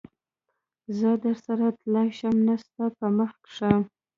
[0.97, 3.71] زه درسره تللای شم؟ نه، ستا په مخه ښه.